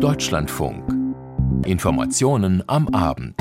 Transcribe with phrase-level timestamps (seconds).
[0.00, 0.84] Deutschlandfunk.
[1.66, 3.34] Informationen am Abend.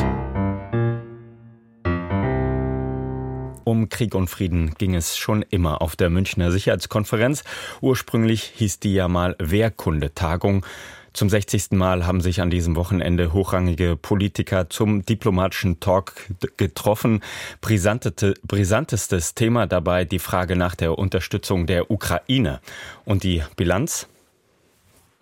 [3.64, 7.44] Um Krieg und Frieden ging es schon immer auf der Münchner Sicherheitskonferenz.
[7.82, 10.66] Ursprünglich hieß die ja mal Wehrkundetagung.
[11.14, 11.74] Zum 60.
[11.74, 16.14] Mal haben sich an diesem Wochenende hochrangige Politiker zum diplomatischen Talk
[16.58, 17.22] getroffen.
[17.62, 22.62] Brisantestes Thema dabei die Frage nach der Unterstützung der Ukraine.
[23.06, 24.08] Und die Bilanz?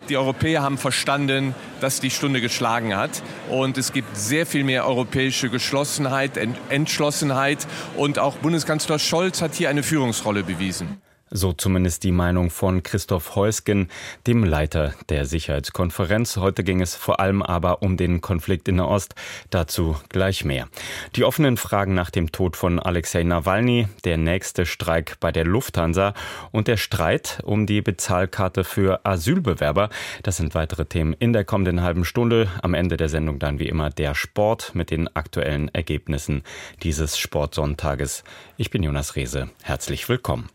[0.09, 3.23] Die Europäer haben verstanden, dass die Stunde geschlagen hat.
[3.49, 6.37] Und es gibt sehr viel mehr europäische Geschlossenheit,
[6.69, 7.65] Entschlossenheit.
[7.95, 11.01] Und auch Bundeskanzler Scholz hat hier eine Führungsrolle bewiesen.
[11.35, 13.89] So zumindest die Meinung von Christoph Heusgen,
[14.25, 16.37] dem Leiter der Sicherheitskonferenz.
[16.37, 19.15] Heute ging es vor allem aber um den Konflikt in der Ost.
[19.49, 20.69] Dazu gleich mehr.
[21.17, 26.13] Die offenen Fragen nach dem Tod von Alexei Nawalny, der nächste Streik bei der Lufthansa
[26.53, 29.89] und der Streit um die Bezahlkarte für Asylbewerber.
[30.23, 32.47] Das sind weitere Themen in der kommenden halben Stunde.
[32.61, 36.43] Am Ende der Sendung dann wie immer der Sport mit den aktuellen Ergebnissen
[36.81, 38.23] dieses Sportsonntages.
[38.55, 39.49] Ich bin Jonas Rehse.
[39.63, 40.47] Herzlich willkommen.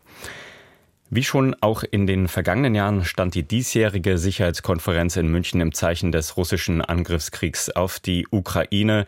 [1.13, 6.13] Wie schon auch in den vergangenen Jahren stand die diesjährige Sicherheitskonferenz in München im Zeichen
[6.13, 9.05] des russischen Angriffskriegs auf die Ukraine.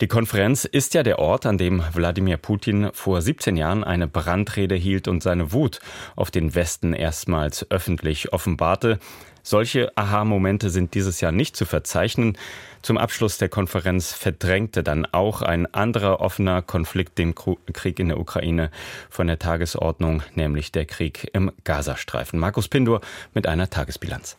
[0.00, 4.74] Die Konferenz ist ja der Ort, an dem Wladimir Putin vor 17 Jahren eine Brandrede
[4.74, 5.78] hielt und seine Wut
[6.16, 8.98] auf den Westen erstmals öffentlich offenbarte.
[9.46, 12.38] Solche Aha-Momente sind dieses Jahr nicht zu verzeichnen.
[12.80, 18.18] Zum Abschluss der Konferenz verdrängte dann auch ein anderer offener Konflikt den Krieg in der
[18.18, 18.70] Ukraine
[19.10, 22.40] von der Tagesordnung, nämlich der Krieg im Gazastreifen.
[22.40, 23.02] Markus Pindur
[23.34, 24.38] mit einer Tagesbilanz.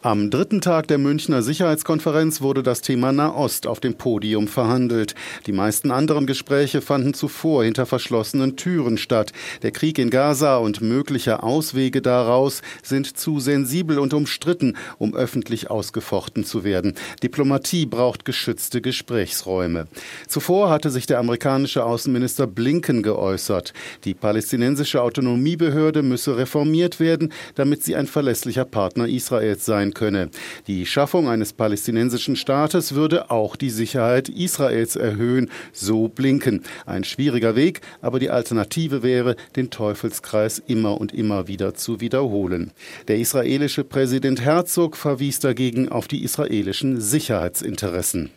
[0.00, 5.16] Am dritten Tag der Münchner Sicherheitskonferenz wurde das Thema Nahost auf dem Podium verhandelt.
[5.46, 9.32] Die meisten anderen Gespräche fanden zuvor hinter verschlossenen Türen statt.
[9.62, 15.68] Der Krieg in Gaza und mögliche Auswege daraus sind zu sensibel und umstritten, um öffentlich
[15.68, 16.94] ausgefochten zu werden.
[17.20, 19.88] Diplomatie braucht geschützte Gesprächsräume.
[20.28, 23.72] Zuvor hatte sich der amerikanische Außenminister Blinken geäußert.
[24.04, 30.30] Die palästinensische Autonomiebehörde müsse reformiert werden, damit sie ein verlässlicher Partner Israels sein sein könne.
[30.66, 36.62] Die Schaffung eines palästinensischen Staates würde auch die Sicherheit Israels erhöhen, so Blinken.
[36.86, 42.72] Ein schwieriger Weg, aber die Alternative wäre, den Teufelskreis immer und immer wieder zu wiederholen.
[43.08, 48.30] Der israelische Präsident Herzog verwies dagegen auf die israelischen Sicherheitsinteressen.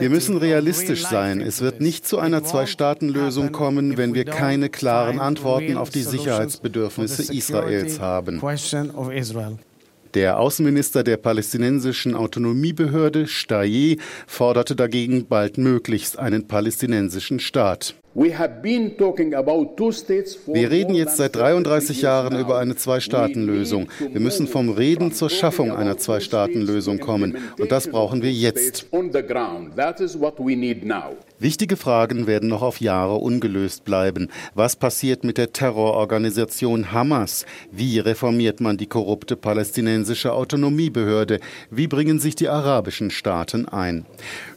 [0.00, 1.40] Wir müssen realistisch sein.
[1.40, 7.32] Es wird nicht zu einer Zwei-Staaten-Lösung kommen, wenn wir keine klaren Antworten auf die Sicherheitsbedürfnisse
[7.32, 8.40] Israels haben.
[10.14, 17.96] Der Außenminister der palästinensischen Autonomiebehörde, Staye, forderte dagegen baldmöglichst einen palästinensischen Staat.
[20.46, 23.88] Wir reden jetzt seit 33 Jahren über eine Zwei-Staaten-Lösung.
[24.10, 27.36] Wir müssen vom Reden zur Schaffung einer Zwei-Staaten-Lösung kommen.
[27.58, 28.86] Und das brauchen wir jetzt.
[31.38, 34.30] Wichtige Fragen werden noch auf Jahre ungelöst bleiben.
[34.54, 37.44] Was passiert mit der Terrororganisation Hamas?
[37.70, 41.40] Wie reformiert man die korrupte palästinensische Autonomiebehörde?
[41.70, 44.06] Wie bringen sich die arabischen Staaten ein?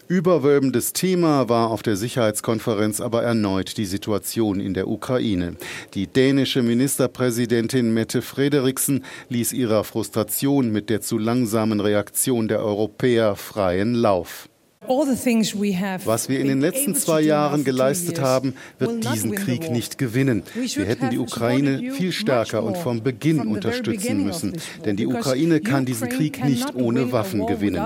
[0.09, 5.55] Überwölbendes Thema war auf der Sicherheitskonferenz aber erneut die Situation in der Ukraine.
[5.93, 13.35] Die dänische Ministerpräsidentin Mette Frederiksen ließ ihrer Frustration mit der zu langsamen Reaktion der Europäer
[13.35, 14.49] freien Lauf.
[14.81, 20.41] Was wir in den letzten zwei Jahren geleistet haben, wird diesen Krieg nicht gewinnen.
[20.55, 24.53] Wir hätten die Ukraine viel stärker und vom Beginn unterstützen müssen,
[24.85, 27.79] denn die Ukraine kann diesen Krieg nicht ohne Waffen gewinnen.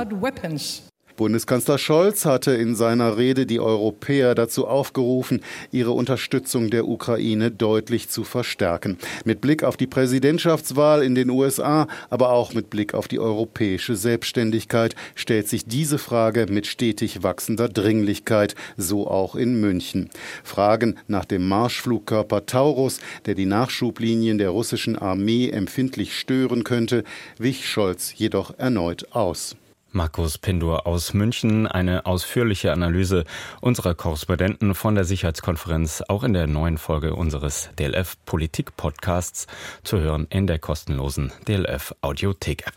[1.16, 5.42] Bundeskanzler Scholz hatte in seiner Rede die Europäer dazu aufgerufen,
[5.72, 8.98] ihre Unterstützung der Ukraine deutlich zu verstärken.
[9.24, 13.96] Mit Blick auf die Präsidentschaftswahl in den USA, aber auch mit Blick auf die europäische
[13.96, 20.10] Selbstständigkeit stellt sich diese Frage mit stetig wachsender Dringlichkeit, so auch in München.
[20.44, 27.04] Fragen nach dem Marschflugkörper Taurus, der die Nachschublinien der russischen Armee empfindlich stören könnte,
[27.38, 29.56] wich Scholz jedoch erneut aus.
[29.94, 31.68] Markus Pindur aus München.
[31.68, 33.26] Eine ausführliche Analyse
[33.62, 39.46] unserer Korrespondenten von der Sicherheitskonferenz auch in der neuen Folge unseres DLF Politik Podcasts
[39.84, 42.76] zu hören in der kostenlosen DLF Audiothek App.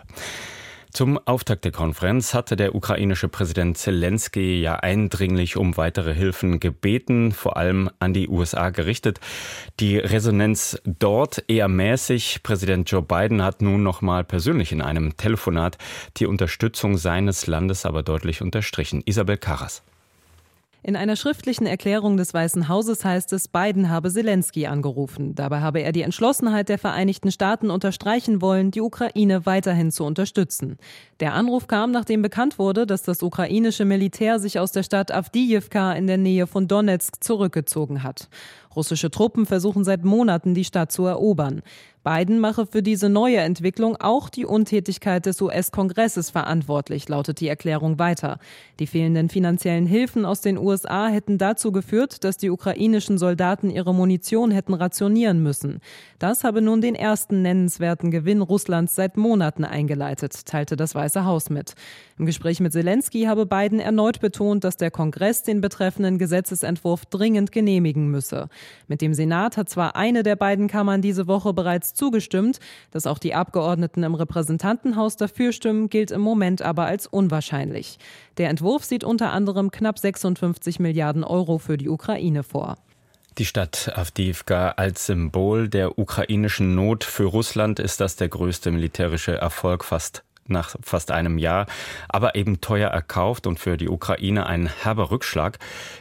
[0.96, 7.32] Zum Auftakt der Konferenz hatte der ukrainische Präsident Zelensky ja eindringlich um weitere Hilfen gebeten,
[7.32, 9.20] vor allem an die USA gerichtet.
[9.78, 12.42] Die Resonanz dort eher mäßig.
[12.42, 15.76] Präsident Joe Biden hat nun noch mal persönlich in einem Telefonat
[16.16, 19.02] die Unterstützung seines Landes aber deutlich unterstrichen.
[19.04, 19.82] Isabel Karas.
[20.86, 25.34] In einer schriftlichen Erklärung des Weißen Hauses heißt es, Biden habe Zelensky angerufen.
[25.34, 30.76] Dabei habe er die Entschlossenheit der Vereinigten Staaten unterstreichen wollen, die Ukraine weiterhin zu unterstützen.
[31.18, 35.92] Der Anruf kam, nachdem bekannt wurde, dass das ukrainische Militär sich aus der Stadt Avdiivka
[35.94, 38.28] in der Nähe von Donetsk zurückgezogen hat.
[38.76, 41.62] Russische Truppen versuchen seit Monaten, die Stadt zu erobern.
[42.06, 47.98] Biden mache für diese neue Entwicklung auch die Untätigkeit des US-Kongresses verantwortlich, lautet die Erklärung
[47.98, 48.38] weiter.
[48.78, 53.92] Die fehlenden finanziellen Hilfen aus den USA hätten dazu geführt, dass die ukrainischen Soldaten ihre
[53.92, 55.80] Munition hätten rationieren müssen.
[56.20, 61.50] Das habe nun den ersten nennenswerten Gewinn Russlands seit Monaten eingeleitet, teilte das Weiße Haus
[61.50, 61.74] mit.
[62.20, 67.50] Im Gespräch mit Zelensky habe Biden erneut betont, dass der Kongress den betreffenden Gesetzesentwurf dringend
[67.50, 68.48] genehmigen müsse.
[68.86, 72.60] Mit dem Senat hat zwar eine der beiden Kammern diese Woche bereits zugestimmt.
[72.90, 77.98] Dass auch die Abgeordneten im Repräsentantenhaus dafür stimmen, gilt im Moment aber als unwahrscheinlich.
[78.38, 82.76] Der Entwurf sieht unter anderem knapp 56 Milliarden Euro für die Ukraine vor.
[83.38, 89.36] Die Stadt Avdiivka als Symbol der ukrainischen Not für Russland ist das der größte militärische
[89.36, 91.66] Erfolg fast nach fast einem Jahr,
[92.08, 95.58] aber eben teuer erkauft und für die Ukraine ein herber Rückschlag.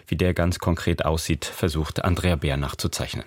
[0.07, 3.25] Wie der ganz konkret aussieht, versucht Andrea Bär nachzuzeichnen.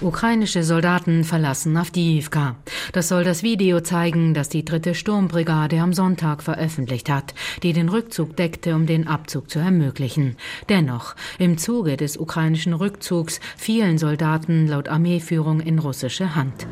[0.00, 2.54] Ukrainische Soldaten verlassen Avdiivka.
[2.92, 7.34] Das soll das Video zeigen, das die dritte Sturmbrigade am Sonntag veröffentlicht hat,
[7.64, 10.36] die den Rückzug deckte, um den Abzug zu ermöglichen.
[10.68, 16.68] Dennoch, im Zuge des ukrainischen Rückzugs fielen Soldaten laut Armeeführung in russische Hand.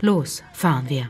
[0.00, 1.08] Los, fahren wir.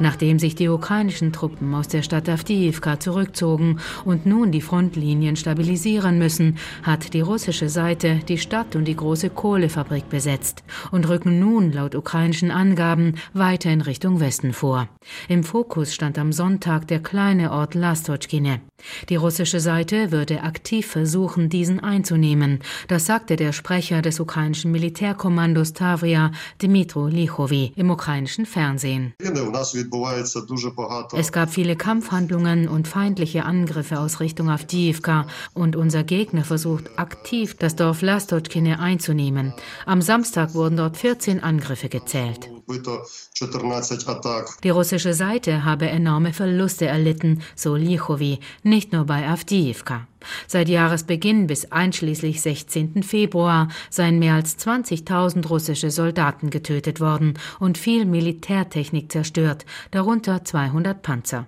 [0.00, 6.18] Nachdem sich die ukrainischen Truppen aus der Stadt Avdiivka zurückzogen und nun die Frontlinien stabilisieren
[6.18, 11.72] müssen, hat die russische Seite die Stadt und die große Kohlefabrik besetzt und rücken nun
[11.72, 14.88] laut ukrainischen Angaben weiter in Richtung Westen vor.
[15.28, 18.60] Im Fokus stand am Sonntag der kleine Ort Lastotschkine.
[19.08, 22.60] Die russische Seite würde aktiv versuchen, diesen einzunehmen.
[22.88, 26.32] Das sagte der Sprecher des ukrainischen Militärkommandos Tavria,
[26.64, 29.12] Dmitro Lichovi, im ukrainischen Fernsehen.
[31.16, 37.56] Es gab viele Kampfhandlungen und feindliche Angriffe aus Richtung Avdiivka und unser Gegner versucht aktiv,
[37.58, 39.52] das Dorf Lastotschkine einzunehmen.
[39.84, 42.53] Am Samstag wurden dort 14 Angriffe gezählt.
[44.62, 50.06] Die russische Seite habe enorme Verluste erlitten, so Lichovi, nicht nur bei Avdiivka.
[50.46, 53.02] Seit Jahresbeginn bis einschließlich 16.
[53.02, 61.02] Februar seien mehr als 20.000 russische Soldaten getötet worden und viel Militärtechnik zerstört, darunter 200
[61.02, 61.46] Panzer.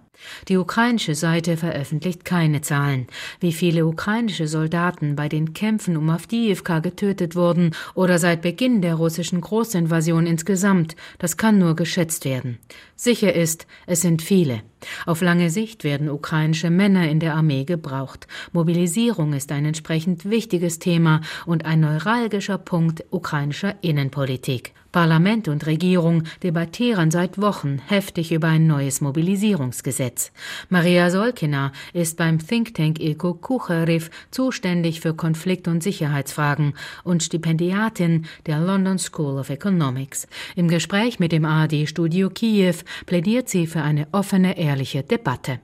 [0.48, 3.06] Die ukrainische Seite veröffentlicht keine Zahlen,
[3.40, 8.94] wie viele ukrainische Soldaten bei den Kämpfen um Avdiivka getötet wurden oder seit Beginn der
[8.94, 12.58] russischen Großinvasion insgesamt, das kann nur geschätzt werden.
[12.96, 14.62] Sicher ist, es sind viele.
[15.04, 18.26] Auf lange Sicht werden ukrainische Männer in der Armee gebraucht.
[18.52, 24.72] Mobilisierung ist ein entsprechend wichtiges Thema und ein neuralgischer Punkt ukrainischer Innenpolitik.
[24.96, 30.32] Parlament und Regierung debattieren seit Wochen heftig über ein neues Mobilisierungsgesetz.
[30.70, 36.72] Maria Solkina ist beim Think Tank Ilko Kucherev zuständig für Konflikt- und Sicherheitsfragen
[37.04, 40.28] und Stipendiatin der London School of Economics.
[40.54, 45.60] Im Gespräch mit dem ARD-Studio Kiew plädiert sie für eine offene, ehrliche Debatte.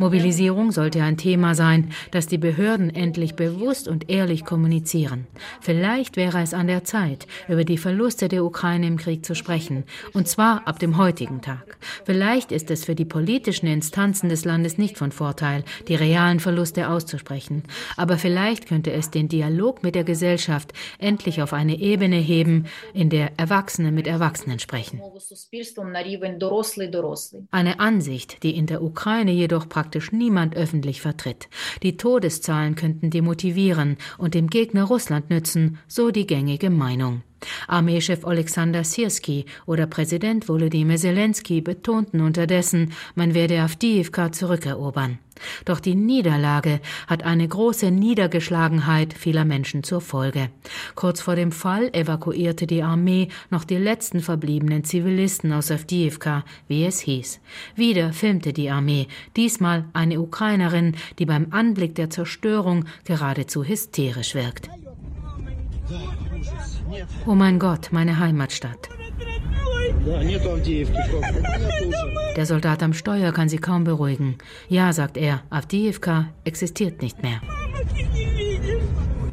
[0.00, 5.28] Mobilisierung sollte ein Thema sein, das die Behörden endlich bewusst und ehrlich kommunizieren.
[5.60, 9.34] Vielleicht wäre es an der der Zeit, über die Verluste der Ukraine im Krieg zu
[9.34, 11.76] sprechen, und zwar ab dem heutigen Tag.
[12.06, 16.88] Vielleicht ist es für die politischen Instanzen des Landes nicht von Vorteil, die realen Verluste
[16.88, 17.64] auszusprechen,
[17.98, 23.10] aber vielleicht könnte es den Dialog mit der Gesellschaft endlich auf eine Ebene heben, in
[23.10, 25.02] der Erwachsene mit Erwachsenen sprechen.
[27.50, 31.50] Eine Ansicht, die in der Ukraine jedoch praktisch niemand öffentlich vertritt.
[31.82, 37.22] Die Todeszahlen könnten demotivieren und dem Gegner Russland nützen, so die gängige einhellige Meinung.
[37.66, 45.18] Armeechef Alexander Sirski oder Präsident Volodymyr Zelensky betonten unterdessen, man werde Avdiivka zurückerobern.
[45.64, 50.50] Doch die Niederlage hat eine große Niedergeschlagenheit vieler Menschen zur Folge.
[50.94, 56.84] Kurz vor dem Fall evakuierte die Armee noch die letzten verbliebenen Zivilisten aus Avdiivka, wie
[56.84, 57.40] es hieß.
[57.74, 64.68] Wieder filmte die Armee, diesmal eine Ukrainerin, die beim Anblick der Zerstörung geradezu hysterisch wirkt.
[67.26, 68.88] Oh mein Gott, meine Heimatstadt.
[72.36, 74.36] Der Soldat am Steuer kann sie kaum beruhigen.
[74.68, 77.40] Ja, sagt er, Avdiivka existiert nicht mehr.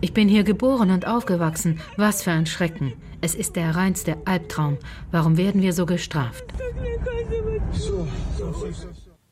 [0.01, 1.79] Ich bin hier geboren und aufgewachsen.
[1.97, 2.93] Was für ein Schrecken.
[3.21, 4.77] Es ist der reinste Albtraum.
[5.11, 6.45] Warum werden wir so gestraft?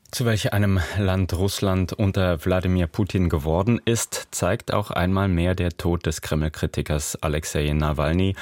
[0.09, 5.75] Zu welch einem Land Russland unter Wladimir Putin geworden ist, zeigt auch einmal mehr der
[5.75, 8.33] Tod des Kreml-Kritikers Alexei Nawalny.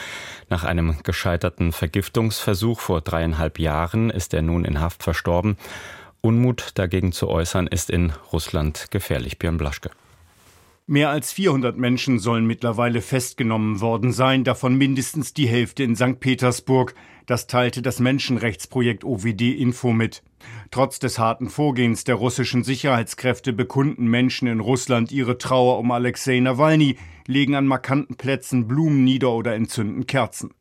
[0.48, 5.58] Nach einem gescheiterten Vergiftungsversuch vor dreieinhalb Jahren ist er nun in Haft verstorben.
[6.22, 9.40] Unmut dagegen zu äußern ist in Russland gefährlich.
[9.40, 9.90] Björn Blaschke.
[10.86, 16.20] Mehr als 400 Menschen sollen mittlerweile festgenommen worden sein, davon mindestens die Hälfte in St.
[16.20, 16.94] Petersburg.
[17.26, 20.22] Das teilte das Menschenrechtsprojekt OWD Info mit.
[20.72, 26.40] Trotz des harten Vorgehens der russischen Sicherheitskräfte bekunden Menschen in Russland ihre Trauer um Alexei
[26.40, 26.98] Nawalny,
[27.28, 30.52] legen an markanten Plätzen Blumen nieder oder entzünden Kerzen.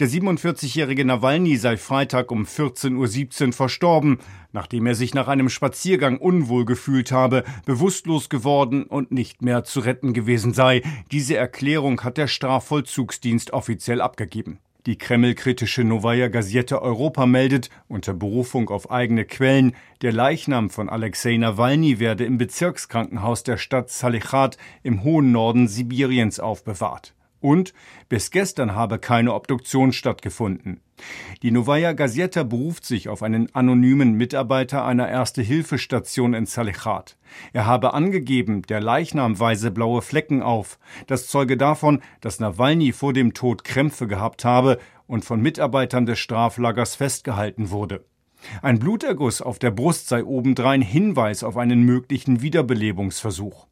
[0.00, 4.18] Der 47-jährige Nawalny sei Freitag um 14.17 Uhr verstorben,
[4.52, 9.80] nachdem er sich nach einem Spaziergang unwohl gefühlt habe, bewusstlos geworden und nicht mehr zu
[9.80, 10.82] retten gewesen sei.
[11.12, 14.58] Diese Erklärung hat der Strafvollzugsdienst offiziell abgegeben.
[14.88, 21.36] Die Kreml-kritische Novaya Gazette Europa meldet, unter Berufung auf eigene Quellen, der Leichnam von Alexei
[21.36, 27.12] Nawalny werde im Bezirkskrankenhaus der Stadt Salichat im hohen Norden Sibiriens aufbewahrt.
[27.40, 27.72] Und
[28.08, 30.80] bis gestern habe keine Obduktion stattgefunden.
[31.42, 37.16] Die Novaya Gazeta beruft sich auf einen anonymen Mitarbeiter einer Erste-Hilfe-Station in Salichat.
[37.52, 40.78] Er habe angegeben, der Leichnam weise blaue Flecken auf.
[41.06, 46.18] Das zeuge davon, dass Nawalny vor dem Tod Krämpfe gehabt habe und von Mitarbeitern des
[46.18, 48.04] Straflagers festgehalten wurde.
[48.62, 53.66] Ein Bluterguss auf der Brust sei obendrein Hinweis auf einen möglichen Wiederbelebungsversuch.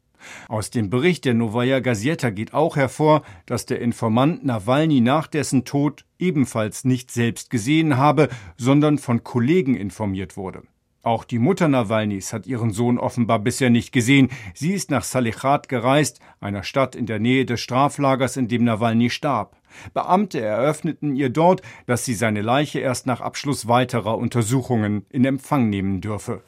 [0.47, 5.65] Aus dem Bericht der Novaya Gazeta geht auch hervor, dass der Informant Nawalny nach dessen
[5.65, 10.63] Tod ebenfalls nicht selbst gesehen habe, sondern von Kollegen informiert wurde.
[11.07, 14.29] Auch die Mutter Nawalnys hat ihren Sohn offenbar bisher nicht gesehen.
[14.53, 19.09] Sie ist nach Salichat gereist, einer Stadt in der Nähe des Straflagers, in dem Nawalny
[19.09, 19.55] starb.
[19.93, 25.69] Beamte eröffneten ihr dort, dass sie seine Leiche erst nach Abschluss weiterer Untersuchungen in Empfang
[25.69, 26.41] nehmen dürfe.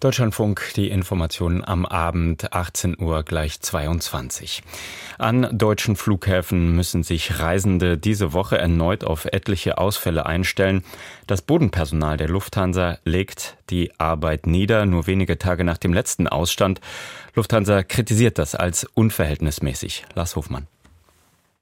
[0.00, 4.62] Deutschlandfunk, die Informationen am Abend 18 Uhr gleich 22.
[5.18, 10.84] An deutschen Flughäfen müssen sich Reisende diese Woche erneut auf etliche Ausfälle einstellen.
[11.26, 16.80] Das Bodenpersonal der Lufthansa legt die Arbeit nieder, nur wenige Tage nach dem letzten Ausstand.
[17.34, 20.06] Lufthansa kritisiert das als unverhältnismäßig.
[20.14, 20.66] Lars Hofmann.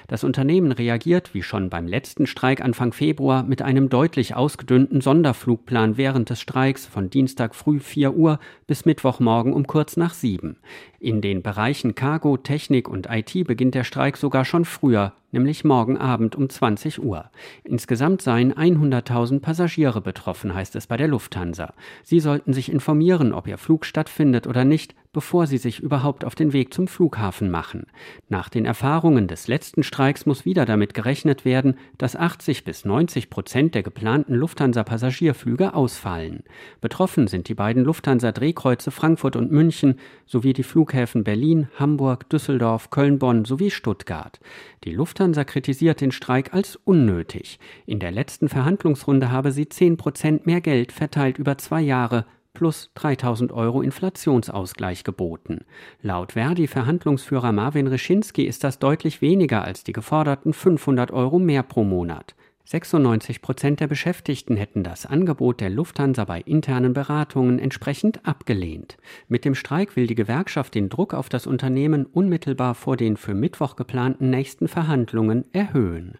[0.08, 5.98] Das Unternehmen reagiert, wie schon beim letzten Streik Anfang Februar, mit einem deutlich ausgedünnten Sonderflugplan
[5.98, 10.56] während des Streiks von Dienstag früh 4 Uhr bis Mittwochmorgen um kurz nach 7.
[11.00, 15.96] In den Bereichen Cargo, Technik und IT beginnt der Streik sogar schon früher, nämlich morgen
[15.96, 17.30] Abend um 20 Uhr.
[17.62, 21.72] Insgesamt seien 100.000 Passagiere betroffen, heißt es bei der Lufthansa.
[22.02, 26.34] Sie sollten sich informieren, ob ihr Flug stattfindet oder nicht, bevor sie sich überhaupt auf
[26.34, 27.86] den Weg zum Flughafen machen.
[28.28, 33.30] Nach den Erfahrungen des letzten Streiks muss wieder damit gerechnet werden, dass 80 bis 90
[33.30, 36.44] Prozent der geplanten Lufthansa-Passagierflüge ausfallen.
[36.80, 43.44] Betroffen sind die beiden Lufthansa-Drehkreuze Frankfurt und München sowie die Flughäfen Berlin, Hamburg, Düsseldorf, Köln-Bonn
[43.44, 44.40] sowie Stuttgart.
[44.84, 47.58] Die Lufthansa kritisiert den Streik als unnötig.
[47.84, 52.90] In der letzten Verhandlungsrunde habe sie 10 Prozent mehr Geld verteilt über zwei Jahre plus
[52.94, 55.66] 3000 Euro Inflationsausgleich geboten.
[56.00, 61.84] Laut Verdi-Verhandlungsführer Marvin Reschinski ist das deutlich weniger als die geforderten 500 Euro mehr pro
[61.84, 62.34] Monat.
[62.70, 68.98] 96 Prozent der Beschäftigten hätten das Angebot der Lufthansa bei internen Beratungen entsprechend abgelehnt.
[69.26, 73.32] Mit dem Streik will die Gewerkschaft den Druck auf das Unternehmen unmittelbar vor den für
[73.32, 76.18] Mittwoch geplanten nächsten Verhandlungen erhöhen.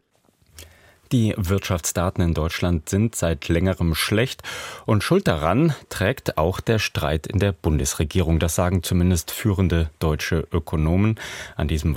[1.12, 4.43] Die Wirtschaftsdaten in Deutschland sind seit längerem schlecht
[4.87, 8.38] und Schuld daran trägt auch der Streit in der Bundesregierung.
[8.38, 11.21] Das sagen zumindest führende deutsche Ökonomen
[11.57, 11.95] an diesem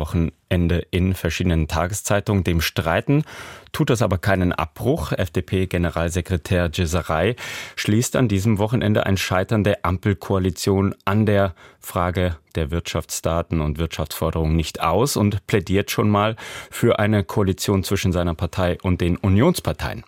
[0.51, 2.43] Wochenende in verschiedenen Tageszeitungen.
[2.43, 3.23] Dem Streiten
[3.71, 5.13] tut das aber keinen Abbruch.
[5.13, 7.37] FDP-Generalsekretär Geserei
[7.77, 14.53] schließt an diesem Wochenende ein Scheitern der Ampelkoalition an der Frage der Wirtschaftsdaten und Wirtschaftsförderung
[14.53, 16.35] nicht aus und plädiert schon mal
[16.69, 20.03] für eine Koalition zwischen seiner Partei und den Unionsparteien.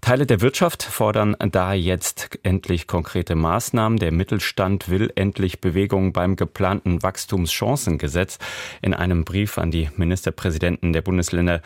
[0.00, 3.98] Teile der Wirtschaft fordern da jetzt endlich konkrete Maßnahmen.
[3.98, 8.38] Der Mittelstand will endlich Bewegung beim geplanten Wachstumschancengesetz.
[8.80, 11.60] In einem Brief an die Ministerpräsidenten der Bundesländer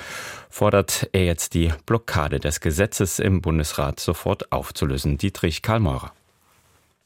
[0.50, 5.16] fordert er jetzt die Blockade des Gesetzes im Bundesrat sofort aufzulösen.
[5.16, 6.12] Dietrich Karl Maurer.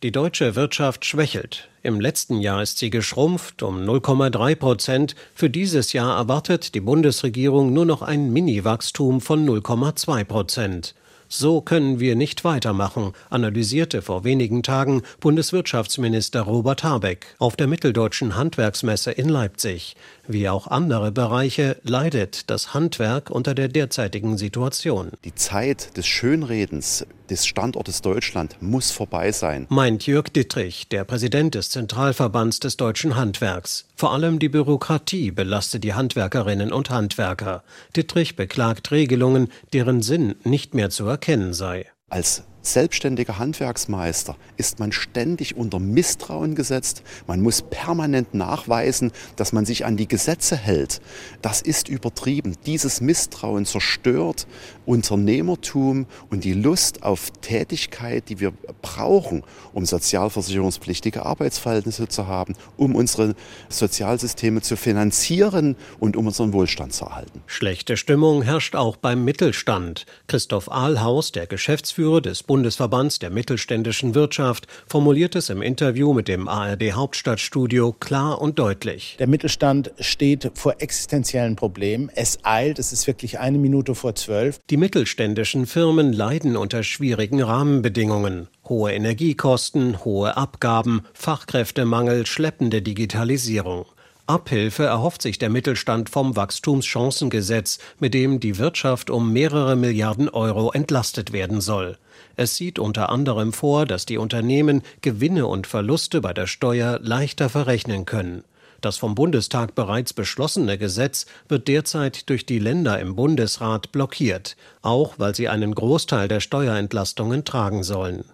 [0.03, 1.69] Die deutsche Wirtschaft schwächelt.
[1.83, 5.17] Im letzten Jahr ist sie geschrumpft um 0,3 Prozent.
[5.35, 10.95] Für dieses Jahr erwartet die Bundesregierung nur noch ein Mini-Wachstum von 0,2 Prozent.
[11.31, 18.35] So können wir nicht weitermachen, analysierte vor wenigen Tagen Bundeswirtschaftsminister Robert Habeck auf der Mitteldeutschen
[18.35, 19.95] Handwerksmesse in Leipzig.
[20.27, 25.11] Wie auch andere Bereiche leidet das Handwerk unter der derzeitigen Situation.
[25.25, 29.67] Die Zeit des Schönredens des Standortes Deutschland muss vorbei sein.
[29.69, 33.87] Meint Jörg Dittrich, der Präsident des Zentralverbands des deutschen Handwerks.
[33.97, 37.63] Vor allem die Bürokratie belastet die Handwerkerinnen und Handwerker.
[37.97, 41.87] Dittrich beklagt Regelungen, deren Sinn nicht mehr zu erkennen sei.
[42.11, 47.03] Als selbstständiger Handwerksmeister ist man ständig unter Misstrauen gesetzt.
[47.27, 51.01] Man muss permanent nachweisen, dass man sich an die Gesetze hält.
[51.43, 52.57] Das ist übertrieben.
[52.67, 54.47] Dieses Misstrauen zerstört
[54.87, 62.95] Unternehmertum und die Lust auf Tätigkeit, die wir brauchen, um sozialversicherungspflichtige Arbeitsverhältnisse zu haben, um
[62.95, 63.35] unsere
[63.69, 67.43] Sozialsysteme zu finanzieren und um unseren Wohlstand zu erhalten.
[67.47, 70.07] Schlechte Stimmung herrscht auch beim Mittelstand.
[70.27, 76.27] Christoph Ahlhaus, der Geschäftsführer des Bundes Bundesverbands der mittelständischen Wirtschaft formuliert es im Interview mit
[76.27, 79.15] dem ARD Hauptstadtstudio klar und deutlich.
[79.21, 82.11] Der Mittelstand steht vor existenziellen Problemen.
[82.17, 84.59] Es eilt, es ist wirklich eine Minute vor zwölf.
[84.71, 88.49] Die mittelständischen Firmen leiden unter schwierigen Rahmenbedingungen.
[88.69, 93.87] Hohe Energiekosten, hohe Abgaben, Fachkräftemangel, schleppende Digitalisierung.
[94.27, 100.73] Abhilfe erhofft sich der Mittelstand vom Wachstumschancengesetz, mit dem die Wirtschaft um mehrere Milliarden Euro
[100.73, 101.97] entlastet werden soll.
[102.39, 107.49] Es sieht unter anderem vor, dass die Unternehmen Gewinne und Verluste bei der Steuer leichter
[107.49, 108.45] verrechnen können.
[108.81, 115.15] Das vom Bundestag bereits beschlossene Gesetz wird derzeit durch die Länder im Bundesrat blockiert, auch
[115.19, 118.25] weil sie einen Großteil der Steuerentlastungen tragen sollen.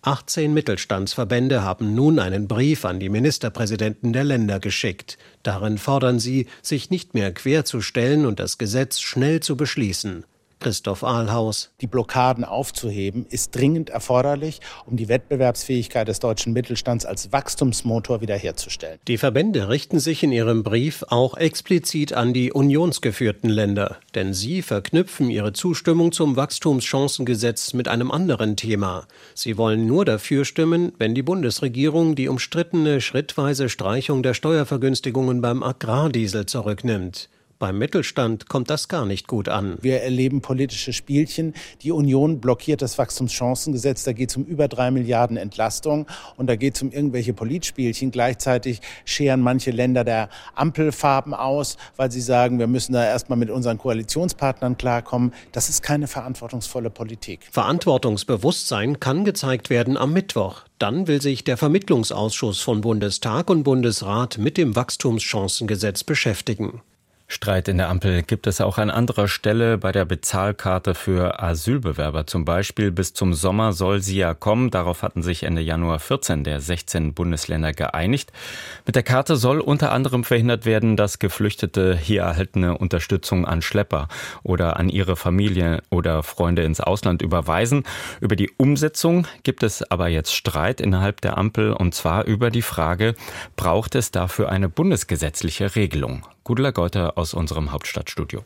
[0.00, 5.18] 18 Mittelstandsverbände haben nun einen Brief an die Ministerpräsidenten der Länder geschickt.
[5.42, 10.24] Darin fordern sie, sich nicht mehr querzustellen und das Gesetz schnell zu beschließen.
[10.62, 11.70] Christoph Ahlhaus.
[11.80, 19.00] Die Blockaden aufzuheben ist dringend erforderlich, um die Wettbewerbsfähigkeit des deutschen Mittelstands als Wachstumsmotor wiederherzustellen.
[19.08, 24.62] Die Verbände richten sich in ihrem Brief auch explizit an die unionsgeführten Länder, denn sie
[24.62, 29.08] verknüpfen ihre Zustimmung zum Wachstumschancengesetz mit einem anderen Thema.
[29.34, 35.64] Sie wollen nur dafür stimmen, wenn die Bundesregierung die umstrittene schrittweise Streichung der Steuervergünstigungen beim
[35.64, 37.28] Agrardiesel zurücknimmt.
[37.62, 39.78] Beim Mittelstand kommt das gar nicht gut an.
[39.80, 41.54] Wir erleben politische Spielchen.
[41.82, 44.02] Die Union blockiert das Wachstumschancengesetz.
[44.02, 48.10] Da geht es um über drei Milliarden Entlastung und da geht es um irgendwelche Politspielchen.
[48.10, 53.48] Gleichzeitig scheren manche Länder der Ampelfarben aus, weil sie sagen, wir müssen da erstmal mit
[53.48, 55.32] unseren Koalitionspartnern klarkommen.
[55.52, 57.46] Das ist keine verantwortungsvolle Politik.
[57.52, 60.62] Verantwortungsbewusstsein kann gezeigt werden am Mittwoch.
[60.80, 66.82] Dann will sich der Vermittlungsausschuss von Bundestag und Bundesrat mit dem Wachstumschancengesetz beschäftigen.
[67.28, 72.26] Streit in der Ampel gibt es auch an anderer Stelle bei der Bezahlkarte für Asylbewerber
[72.26, 72.90] zum Beispiel.
[72.90, 74.70] Bis zum Sommer soll sie ja kommen.
[74.70, 78.32] Darauf hatten sich Ende Januar 14 der 16 Bundesländer geeinigt.
[78.84, 84.08] Mit der Karte soll unter anderem verhindert werden, dass Geflüchtete hier erhaltene Unterstützung an Schlepper
[84.42, 87.84] oder an ihre Familie oder Freunde ins Ausland überweisen.
[88.20, 92.62] Über die Umsetzung gibt es aber jetzt Streit innerhalb der Ampel und zwar über die
[92.62, 93.14] Frage,
[93.56, 96.26] braucht es dafür eine bundesgesetzliche Regelung?
[96.44, 98.44] Gudula Geuter aus unserem Hauptstadtstudio.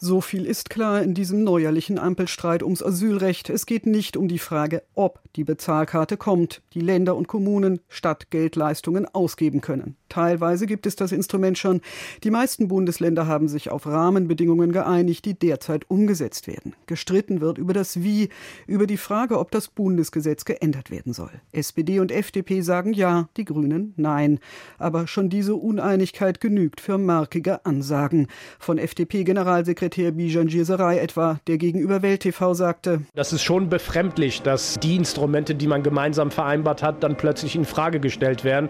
[0.00, 3.50] So viel ist klar in diesem neuerlichen Ampelstreit ums Asylrecht.
[3.50, 9.06] Es geht nicht um die Frage, ob die Bezahlkarte kommt, die Länder und Kommunen Stadtgeldleistungen
[9.12, 9.96] ausgeben können.
[10.08, 11.80] Teilweise gibt es das Instrument schon.
[12.22, 16.76] Die meisten Bundesländer haben sich auf Rahmenbedingungen geeinigt, die derzeit umgesetzt werden.
[16.86, 18.28] Gestritten wird über das Wie,
[18.68, 21.32] über die Frage, ob das Bundesgesetz geändert werden soll.
[21.50, 24.38] SPD und FDP sagen ja, die Grünen nein.
[24.78, 28.28] Aber schon diese Uneinigkeit genügt für markige Ansagen.
[28.60, 34.42] Von FDP-Generalsekretär Staatssekretär Bijan Girsaray etwa, der gegenüber Welt TV sagte, Das ist schon befremdlich,
[34.42, 38.68] dass die Instrumente, die man gemeinsam vereinbart hat, dann plötzlich in Frage gestellt werden.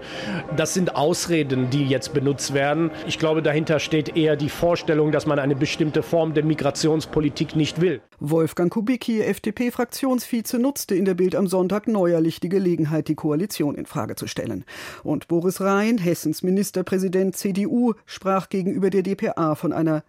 [0.57, 2.91] Das sind Ausreden, die jetzt benutzt werden.
[3.07, 7.81] Ich glaube, dahinter steht eher die Vorstellung, dass man eine bestimmte Form der Migrationspolitik nicht
[7.81, 8.01] will.
[8.21, 13.87] Wolfgang Kubicki, FDP-Fraktionsvize, nutzte in der Bild am Sonntag neuerlich die Gelegenheit, die Koalition in
[13.87, 14.65] Frage zu stellen.
[15.05, 20.03] Und Boris Rhein, Hessens Ministerpräsident CDU, sprach gegenüber der dpa von einer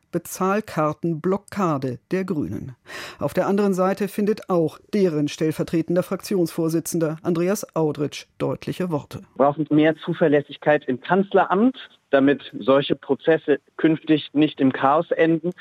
[1.00, 2.76] Bezahlkartenblockade der Grünen.
[3.20, 9.20] Auf der anderen Seite findet auch deren stellvertretender Fraktionsvorsitzender Andreas Audritsch deutliche Worte.
[9.36, 11.78] Wir brauchen mehr Zuverlässigkeit im Kanzleramt,
[12.10, 15.52] damit solche Prozesse künftig nicht im Chaos enden,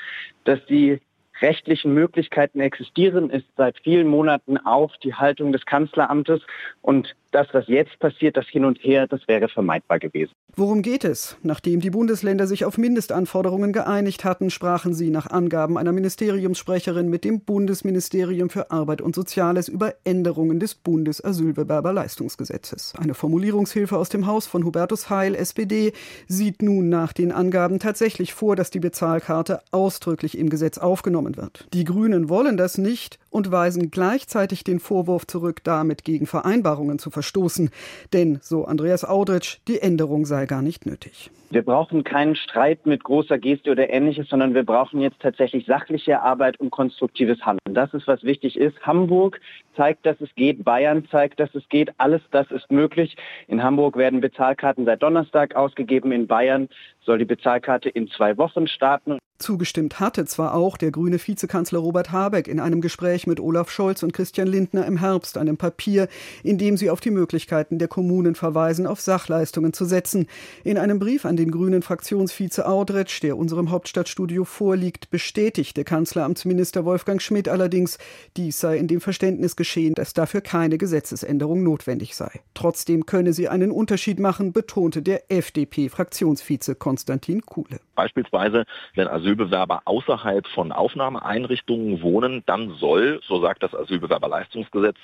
[0.45, 0.99] dass die
[1.41, 6.41] rechtlichen Möglichkeiten existieren, ist seit vielen Monaten auch die Haltung des Kanzleramtes.
[6.81, 10.31] Und das, was jetzt passiert, das Hin und Her, das wäre vermeidbar gewesen.
[10.55, 11.37] Worum geht es?
[11.43, 17.23] Nachdem die Bundesländer sich auf Mindestanforderungen geeinigt hatten, sprachen sie nach Angaben einer Ministeriumssprecherin mit
[17.23, 22.95] dem Bundesministerium für Arbeit und Soziales über Änderungen des Bundesasylbewerberleistungsgesetzes.
[22.97, 25.93] Eine Formulierungshilfe aus dem Haus von Hubertus Heil, SPD,
[26.27, 31.67] sieht nun nach den Angaben tatsächlich vor, dass die Bezahlkarte ausdrücklich im Gesetz aufgenommen wird.
[31.73, 37.09] Die Grünen wollen das nicht und weisen gleichzeitig den Vorwurf zurück, damit gegen Vereinbarungen zu
[37.09, 37.69] verstoßen.
[38.13, 41.31] Denn, so Andreas Audritsch, die Änderung sei gar nicht nötig.
[41.51, 46.21] Wir brauchen keinen Streit mit großer Geste oder ähnliches, sondern wir brauchen jetzt tatsächlich sachliche
[46.21, 47.73] Arbeit und konstruktives Handeln.
[47.73, 48.79] Das ist, was wichtig ist.
[48.83, 49.41] Hamburg
[49.75, 50.63] zeigt, dass es geht.
[50.63, 51.89] Bayern zeigt, dass es geht.
[51.97, 53.17] Alles das ist möglich.
[53.47, 56.11] In Hamburg werden Bezahlkarten seit Donnerstag ausgegeben.
[56.11, 56.69] In Bayern
[57.03, 59.17] soll die Bezahlkarte in zwei Wochen starten.
[59.39, 64.03] Zugestimmt hatte zwar auch der grüne Vizekanzler Robert Habeck in einem Gespräch mit Olaf Scholz
[64.03, 66.07] und Christian Lindner im Herbst, einem Papier,
[66.43, 70.27] in dem sie auf die Möglichkeiten der Kommunen verweisen, auf Sachleistungen zu setzen.
[70.63, 77.21] In einem Brief an den grünen Fraktionsvize Audretsch, der unserem Hauptstadtstudio vorliegt, bestätigte Kanzleramtsminister Wolfgang
[77.21, 77.97] Schmidt allerdings,
[78.37, 82.41] dies sei in dem Verständnis geschehen, dass dafür keine Gesetzesänderung notwendig sei.
[82.53, 87.79] Trotzdem könne sie einen Unterschied machen, betonte der FDP-Fraktionsvize Konstantin Kuhle.
[87.95, 94.97] Beispielsweise, wenn Asylbewerber außerhalb von Aufnahmeeinrichtungen wohnen, dann soll, so sagt das Asylbewerberleistungsgesetz,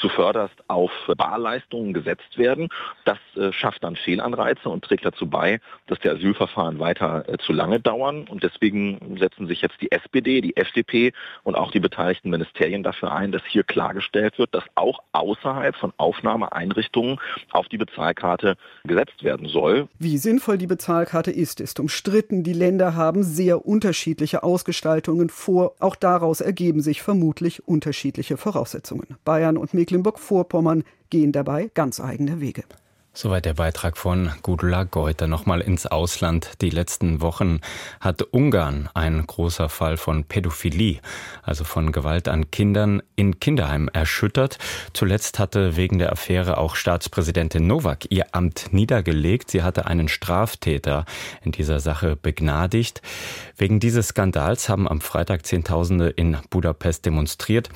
[0.00, 2.68] zuvörderst auf Barleistungen gesetzt werden.
[3.04, 7.52] Das äh, schafft dann Fehlanreize und trägt dazu bei, dass die Asylverfahren weiter äh, zu
[7.52, 8.26] lange dauern.
[8.28, 11.12] Und deswegen setzen sich jetzt die SPD, die FDP
[11.42, 15.92] und auch die beteiligten Ministerien dafür ein, dass hier klargestellt wird, dass auch außerhalb von
[15.96, 17.18] Aufnahmeeinrichtungen
[17.50, 19.88] auf die Bezahlkarte gesetzt werden soll.
[19.98, 22.42] Wie sinnvoll die Bezahlkarte ist, ist umstritten.
[22.42, 25.74] Die Länder haben sehr unterschiedliche Ausgestaltungen vor.
[25.80, 29.16] Auch daraus ergeben sich vermutlich unterschiedliche Voraussetzungen.
[29.24, 32.64] Bayern und Mecklenburg-Vorpommern gehen dabei ganz eigene Wege.
[33.14, 35.26] Soweit der Beitrag von Gudula Geuter.
[35.26, 36.52] Nochmal ins Ausland.
[36.62, 37.60] Die letzten Wochen
[38.00, 40.98] hat Ungarn ein großer Fall von Pädophilie,
[41.42, 44.56] also von Gewalt an Kindern in Kinderheimen erschüttert.
[44.94, 49.50] Zuletzt hatte wegen der Affäre auch Staatspräsidentin Novak ihr Amt niedergelegt.
[49.50, 51.04] Sie hatte einen Straftäter
[51.44, 53.02] in dieser Sache begnadigt.
[53.58, 57.68] Wegen dieses Skandals haben am Freitag Zehntausende in Budapest demonstriert.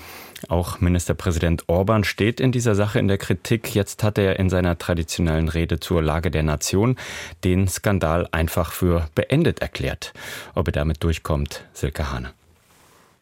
[0.48, 3.74] Auch Ministerpräsident Orban steht in dieser Sache in der Kritik.
[3.74, 6.96] Jetzt hat er in seiner traditionellen Rede zur Lage der Nation
[7.44, 10.12] den Skandal einfach für beendet erklärt.
[10.54, 12.32] Ob er damit durchkommt, Silke Hane.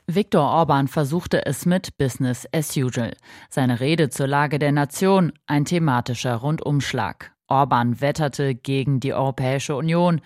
[0.06, 3.16] Viktor Orban versuchte es mit Business as usual.
[3.48, 7.32] Seine Rede zur Lage der Nation ein thematischer Rundumschlag.
[7.48, 10.20] Orban wetterte gegen die Europäische Union,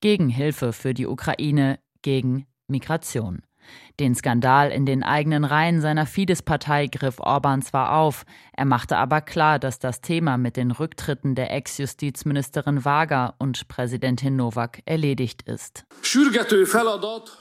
[0.00, 3.42] gegen Hilfe für die Ukraine, gegen Migration.
[4.00, 9.20] Den Skandal in den eigenen Reihen seiner Fidesz-Partei griff Orban zwar auf, er machte aber
[9.20, 15.84] klar, dass das Thema mit den Rücktritten der Ex-Justizministerin Wager und Präsidentin Nowak erledigt ist.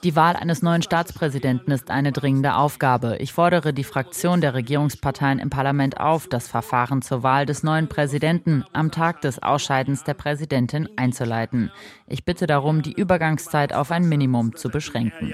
[0.04, 3.18] Die Wahl eines neuen Staatspräsidenten ist eine dringende Aufgabe.
[3.20, 7.88] Ich fordere die Fraktion der Regierungsparteien im Parlament auf, das Verfahren zur Wahl des neuen
[7.88, 11.72] Präsidenten am Tag des Ausscheidens der Präsidentin einzuleiten.
[12.06, 15.34] Ich bitte darum, die Übergangszeit auf ein Minimum zu beschränken.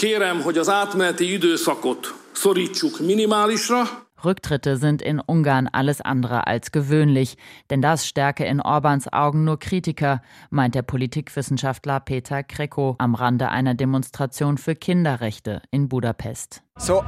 [0.00, 3.82] Kérem, hogy az átmeneti időszakot szorítsuk minimálisra.
[4.24, 7.36] Rücktritte sind in Ungarn alles andere als gewöhnlich,
[7.68, 13.50] denn das stärke in Orbans Augen nur Kritiker, meint der Politikwissenschaftler Peter Kreko am Rande
[13.50, 16.62] einer Demonstration für Kinderrechte in Budapest.
[16.80, 17.04] So,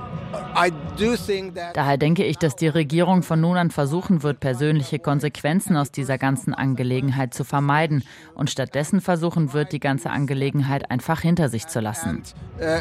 [1.75, 6.19] Daher denke ich, dass die Regierung von nun an versuchen wird, persönliche Konsequenzen aus dieser
[6.19, 8.05] ganzen Angelegenheit zu vermeiden
[8.35, 12.23] und stattdessen versuchen wird, die ganze Angelegenheit einfach hinter sich zu lassen.
[12.61, 12.81] Uh,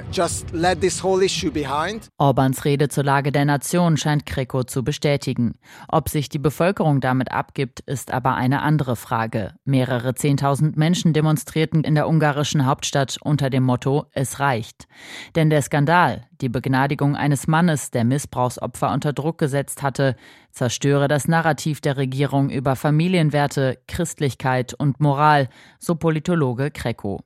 [2.18, 5.56] Orbans Rede zur Lage der Nation scheint Kreko zu bestätigen.
[5.88, 9.56] Ob sich die Bevölkerung damit abgibt, ist aber eine andere Frage.
[9.64, 14.88] Mehrere Zehntausend Menschen demonstrierten in der ungarischen Hauptstadt unter dem Motto Es reicht.
[15.36, 16.81] Denn der Skandal, die Begnadigung
[17.16, 20.16] eines Mannes, der Missbrauchsopfer unter Druck gesetzt hatte,
[20.52, 27.22] zerstöre das Narrativ der Regierung über Familienwerte, Christlichkeit und Moral, so Politologe Kreko.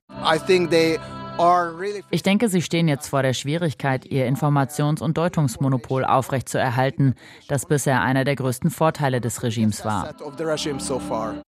[2.10, 7.14] Ich denke, Sie stehen jetzt vor der Schwierigkeit, Ihr Informations- und Deutungsmonopol aufrechtzuerhalten,
[7.48, 10.14] das bisher einer der größten Vorteile des Regimes war.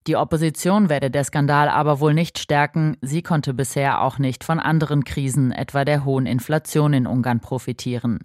[0.07, 2.97] Die Opposition werde der Skandal aber wohl nicht stärken.
[3.01, 8.21] Sie konnte bisher auch nicht von anderen Krisen, etwa der hohen Inflation in Ungarn, profitieren.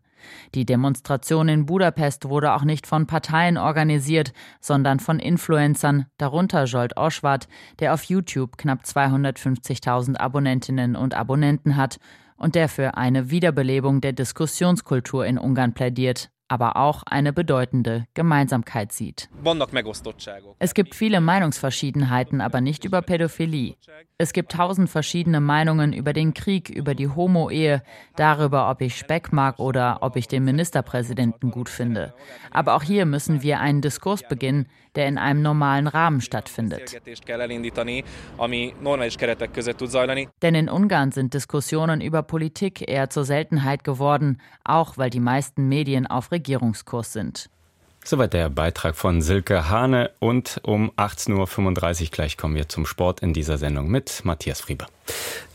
[0.55, 6.97] Die Demonstration in Budapest wurde auch nicht von Parteien organisiert, sondern von Influencern, darunter Jolt
[6.97, 7.47] Oschwart,
[7.79, 11.97] der auf YouTube knapp 250.000 Abonnentinnen und Abonnenten hat
[12.35, 18.91] und der für eine Wiederbelebung der Diskussionskultur in Ungarn plädiert, aber auch eine bedeutende Gemeinsamkeit
[18.91, 19.27] sieht.
[20.59, 23.73] Es gibt viele Meinungsverschiedenheiten, aber nicht über Pädophilie.
[24.19, 27.81] Es gibt tausend verschiedene Meinungen über den Krieg, über die Homo-Ehe,
[28.15, 32.13] darüber, ob ich Speck mag oder ob ich den Ministerpräsidenten gut finde.
[32.51, 37.01] Aber auch hier müssen wir einen Diskurs beginnen, der in einem normalen Rahmen stattfindet.
[40.41, 45.67] Denn in Ungarn sind Diskussionen über Politik eher zur Seltenheit geworden, auch weil die meisten
[45.67, 47.49] Medien auf Regierungskurs sind.
[48.05, 53.21] Soweit der Beitrag von Silke Hane und um 18.35 Uhr gleich kommen wir zum Sport
[53.21, 54.87] in dieser Sendung mit Matthias Frieber.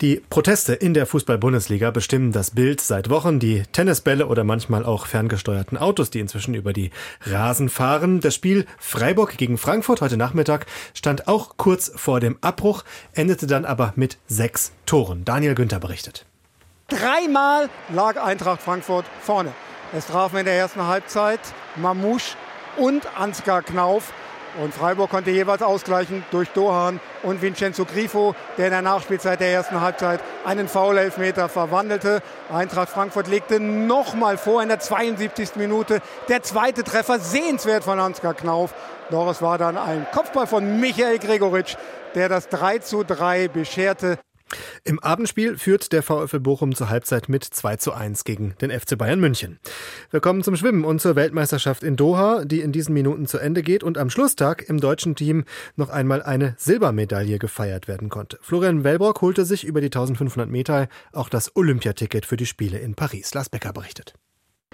[0.00, 3.38] Die Proteste in der Fußball-Bundesliga bestimmen das Bild seit Wochen.
[3.38, 8.20] Die Tennisbälle oder manchmal auch ferngesteuerten Autos, die inzwischen über die Rasen fahren.
[8.20, 13.66] Das Spiel Freiburg gegen Frankfurt heute Nachmittag stand auch kurz vor dem Abbruch, endete dann
[13.66, 15.26] aber mit sechs Toren.
[15.26, 16.24] Daniel Günther berichtet.
[16.88, 19.52] Dreimal lag Eintracht Frankfurt vorne.
[19.92, 21.40] Es trafen in der ersten Halbzeit
[21.76, 22.36] Mamouche
[22.76, 24.12] und Ansgar Knauf.
[24.62, 29.48] Und Freiburg konnte jeweils ausgleichen durch Dohan und Vincenzo Grifo, der in der Nachspielzeit der
[29.48, 32.22] ersten Halbzeit einen Foul-Elfmeter verwandelte.
[32.52, 35.56] Eintracht Frankfurt legte nochmal vor in der 72.
[35.56, 36.02] Minute.
[36.28, 38.74] Der zweite Treffer sehenswert von Ansgar Knauf.
[39.10, 41.76] Doch es war dann ein Kopfball von Michael Gregoritsch,
[42.14, 44.18] der das 3 zu 3 bescherte.
[44.84, 48.96] Im Abendspiel führt der VfL Bochum zur Halbzeit mit 2 zu 1 gegen den FC
[48.96, 49.58] Bayern München.
[50.10, 53.62] Wir kommen zum Schwimmen und zur Weltmeisterschaft in Doha, die in diesen Minuten zu Ende
[53.62, 55.44] geht und am Schlusstag im deutschen Team
[55.76, 58.38] noch einmal eine Silbermedaille gefeiert werden konnte.
[58.40, 62.94] Florian Wellbrock holte sich über die 1500 Meter auch das Olympiaticket für die Spiele in
[62.94, 63.34] Paris.
[63.34, 64.14] Lars Becker berichtet.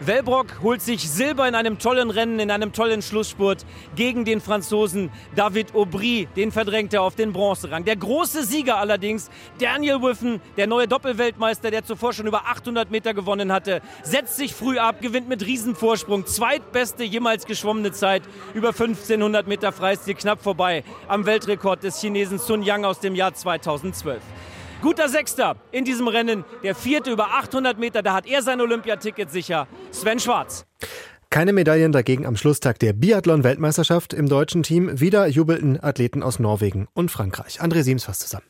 [0.07, 3.65] Wellbrock holt sich Silber in einem tollen Rennen, in einem tollen Schlussspurt
[3.97, 6.29] gegen den Franzosen David Aubry.
[6.37, 7.87] Den verdrängt er auf den Bronzerang.
[7.87, 13.15] Der große Sieger allerdings, Daniel Wiffen, der neue Doppelweltmeister, der zuvor schon über 800 Meter
[13.15, 16.27] gewonnen hatte, setzt sich früh ab, gewinnt mit Riesenvorsprung.
[16.27, 22.63] Zweitbeste jemals geschwommene Zeit, über 1500 Meter Freistil, knapp vorbei am Weltrekord des Chinesen Sun
[22.63, 24.21] Yang aus dem Jahr 2012.
[24.85, 26.45] Guter Sechster in diesem Rennen.
[26.63, 29.67] Der vierte über 800 Meter, da hat er sein Olympiaticket sicher.
[29.91, 30.67] Sven Schwarz.
[31.31, 35.01] Keine Medaillen dagegen am Schlusstag der Biathlon-Weltmeisterschaft im deutschen Team.
[35.01, 37.63] Wieder jubelten Athleten aus Norwegen und Frankreich.
[37.63, 38.45] André Siems fasst zusammen.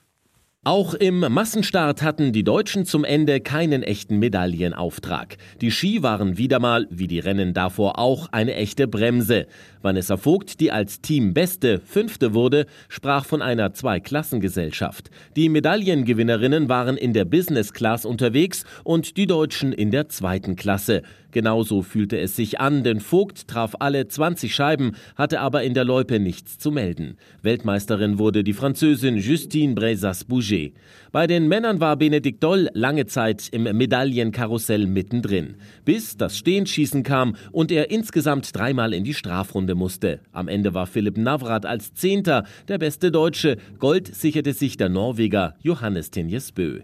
[0.67, 5.37] Auch im Massenstart hatten die Deutschen zum Ende keinen echten Medaillenauftrag.
[5.61, 9.47] Die Ski waren wieder mal, wie die Rennen davor auch, eine echte Bremse.
[9.83, 15.11] Vanessa Vogt, die als Teambeste Fünfte wurde, sprach von einer Zweiklassengesellschaft.
[15.37, 21.03] Die Medaillengewinnerinnen waren in der Business Class unterwegs und die Deutschen in der zweiten Klasse.
[21.35, 25.83] Genauso fühlte es sich an, denn Vogt traf alle 20 Scheiben, hatte aber in der
[25.83, 27.17] Loipe nichts zu melden.
[27.43, 30.75] Weltmeisterin wurde die Französin Justine Brezas-Bouget.
[31.11, 37.35] Bei den Männern war Benedikt Doll lange Zeit im Medaillenkarussell mittendrin, bis das Stehenschießen kam
[37.51, 40.21] und er insgesamt dreimal in die Strafrunde musste.
[40.31, 43.57] Am Ende war Philipp Navrat als Zehnter der beste Deutsche.
[43.81, 46.83] Gold sicherte sich der Norweger Johannes Tinjesbø.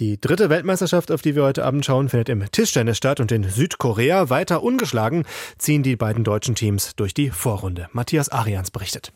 [0.00, 3.44] Die dritte Weltmeisterschaft, auf die wir heute Abend schauen, findet im Tischtennis statt und in
[3.44, 5.24] Südkorea weiter ungeschlagen
[5.56, 7.88] ziehen die beiden deutschen Teams durch die Vorrunde.
[7.92, 9.12] Matthias Arians berichtet.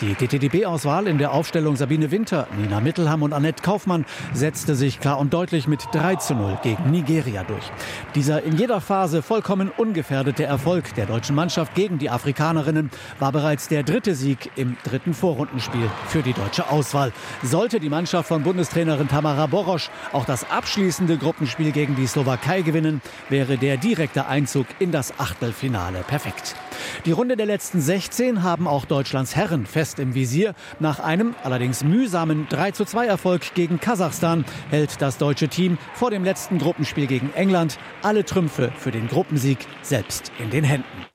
[0.00, 5.18] Die DTDB-Auswahl in der Aufstellung Sabine Winter, Nina Mittelham und Annette Kaufmann setzte sich klar
[5.18, 7.70] und deutlich mit 3 zu 0 gegen Nigeria durch.
[8.14, 13.68] Dieser in jeder Phase vollkommen ungefährdete Erfolg der deutschen Mannschaft gegen die Afrikanerinnen war bereits
[13.68, 17.12] der dritte Sieg im dritten Vorrundenspiel für die deutsche Auswahl.
[17.42, 23.02] Sollte die Mannschaft von Bundestrainerin Tamara Borosch auch das abschließende Gruppenspiel gegen die Slowakei gewinnen,
[23.28, 26.56] wäre der direkte Einzug in das Achtelfinale perfekt.
[27.04, 30.54] Die Runde der letzten 16 haben auch Deutschlands Herren fest im Visier.
[30.80, 36.58] Nach einem allerdings mühsamen 32 Erfolg gegen Kasachstan hält das deutsche Team vor dem letzten
[36.58, 41.06] Gruppenspiel gegen England alle Trümpfe für den Gruppensieg selbst in den Händen.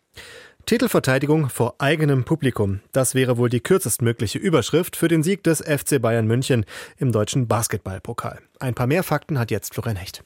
[0.68, 2.82] Titelverteidigung vor eigenem Publikum.
[2.92, 6.66] Das wäre wohl die kürzestmögliche Überschrift für den Sieg des FC Bayern München
[6.98, 8.40] im deutschen Basketballpokal.
[8.60, 10.26] Ein paar mehr Fakten hat jetzt Florian Hecht.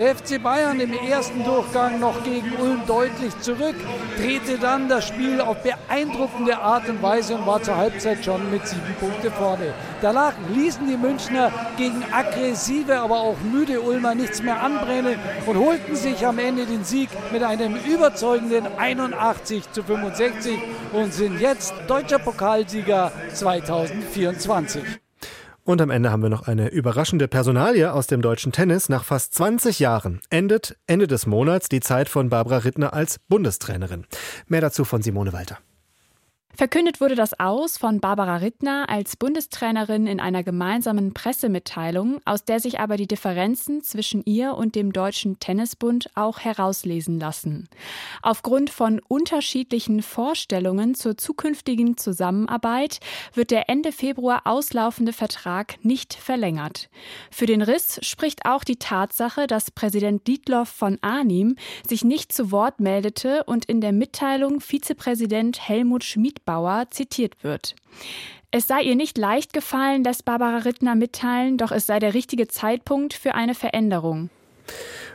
[0.00, 3.74] Der FC Bayern im ersten Durchgang noch gegen Ulm deutlich zurück,
[4.16, 8.66] drehte dann das Spiel auf beeindruckende Art und Weise und war zur Halbzeit schon mit
[8.66, 9.74] sieben Punkte vorne.
[10.00, 15.94] Danach ließen die Münchner gegen aggressive, aber auch müde Ulmer nichts mehr anbrennen und holten
[15.94, 20.58] sich am Ende den Sieg mit einem überzeugenden 81 zu 65
[20.94, 24.82] und sind jetzt deutscher Pokalsieger 2024.
[25.64, 28.88] Und am Ende haben wir noch eine überraschende Personalie aus dem deutschen Tennis.
[28.88, 34.06] Nach fast 20 Jahren endet Ende des Monats die Zeit von Barbara Rittner als Bundestrainerin.
[34.46, 35.58] Mehr dazu von Simone Walter.
[36.60, 42.60] Verkündet wurde das aus von Barbara Rittner als Bundestrainerin in einer gemeinsamen Pressemitteilung, aus der
[42.60, 47.70] sich aber die Differenzen zwischen ihr und dem Deutschen Tennisbund auch herauslesen lassen.
[48.20, 53.00] Aufgrund von unterschiedlichen Vorstellungen zur zukünftigen Zusammenarbeit
[53.32, 56.90] wird der Ende Februar auslaufende Vertrag nicht verlängert.
[57.30, 61.56] Für den Riss spricht auch die Tatsache, dass Präsident Dietloff von Arnim
[61.88, 67.76] sich nicht zu Wort meldete und in der Mitteilung Vizepräsident Helmut Schmid Bauer zitiert wird.
[68.50, 72.48] Es sei ihr nicht leicht gefallen, lässt Barbara Rittner mitteilen, doch es sei der richtige
[72.48, 74.30] Zeitpunkt für eine Veränderung.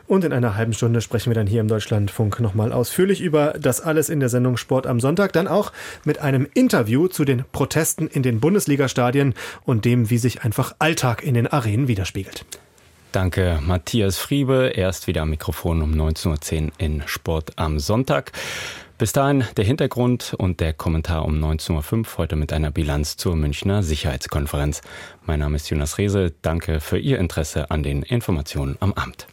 [0.06, 3.82] Und in einer halben Stunde sprechen wir dann hier im Deutschlandfunk nochmal ausführlich über das
[3.82, 5.34] alles in der Sendung Sport am Sonntag.
[5.34, 5.72] Dann auch
[6.04, 9.34] mit einem Interview zu den Protesten in den Bundesligastadien
[9.66, 12.46] und dem, wie sich einfach Alltag in den Arenen widerspiegelt.
[13.12, 14.72] Danke, Matthias Friebe.
[14.74, 18.32] Erst wieder am Mikrofon um 19.10 Uhr in Sport am Sonntag.
[18.98, 23.36] Bis dahin der Hintergrund und der Kommentar um 19.05 Uhr heute mit einer Bilanz zur
[23.36, 24.80] Münchner Sicherheitskonferenz.
[25.26, 26.32] Mein Name ist Jonas Rehse.
[26.40, 29.26] Danke für Ihr Interesse an den Informationen am Amt.